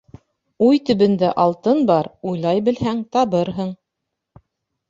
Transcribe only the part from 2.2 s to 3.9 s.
уйлай белһәң, табырһың.